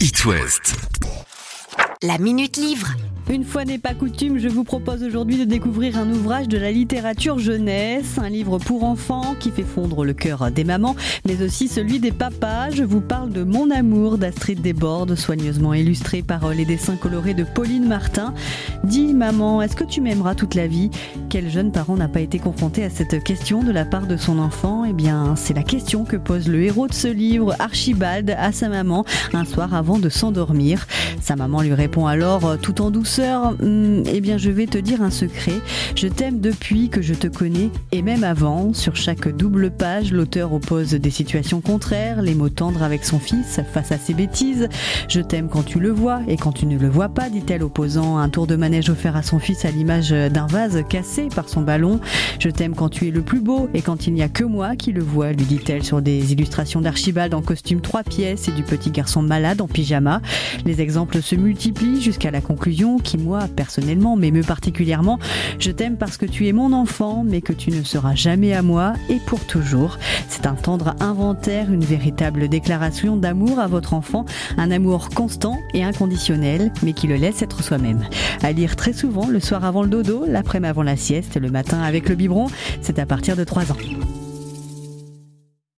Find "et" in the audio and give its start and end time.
37.90-38.00, 46.28-46.36, 53.74-53.82, 58.46-58.52, 69.08-69.16, 75.72-75.82